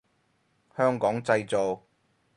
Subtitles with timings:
[0.75, 1.83] 香港製造